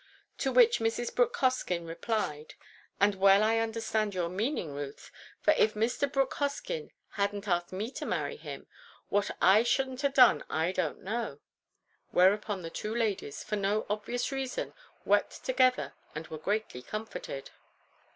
To 0.39 0.51
which 0.51 0.79
Mrs. 0.79 1.13
Brooke 1.13 1.37
Hoskyn 1.37 1.85
replied, 1.85 2.55
"And 2.99 3.13
well 3.13 3.43
I 3.43 3.59
understand 3.59 4.15
your 4.15 4.29
meaning, 4.29 4.73
Ruth; 4.73 5.11
for 5.41 5.51
if 5.59 5.75
Mr. 5.75 6.11
Brooke 6.11 6.33
Hoskyn 6.37 6.89
had 7.09 7.35
n't 7.35 7.47
asked 7.47 7.71
me 7.71 7.91
to 7.91 8.05
marry 8.07 8.35
him, 8.37 8.65
what 9.09 9.29
I 9.39 9.61
should 9.61 10.01
ha' 10.01 10.11
done 10.11 10.43
I 10.49 10.71
don't 10.71 11.03
know." 11.03 11.37
Whereupon 12.09 12.63
the 12.63 12.71
two 12.71 12.95
ladies, 12.95 13.43
for 13.43 13.57
no 13.57 13.85
obvious 13.91 14.31
reason, 14.31 14.73
wept 15.05 15.45
together 15.45 15.93
and 16.15 16.25
were 16.29 16.39
greatly 16.39 16.81
comforted. 16.81 17.51